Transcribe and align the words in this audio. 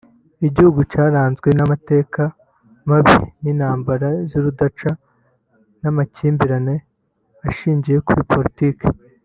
igihugu 0.47 0.79
cyaranzwe 0.91 1.49
n’amateka 1.57 2.21
mabi 2.87 3.15
y’intamabara 3.43 4.09
z’urudaca 4.29 4.91
n’amakimbirane 5.81 6.75
ashingiye 7.47 7.97
kuri 8.07 8.21
politiki 8.33 8.85